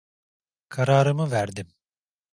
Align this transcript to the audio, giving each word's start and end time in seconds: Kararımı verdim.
Kararımı 0.69 1.31
verdim. 1.31 1.67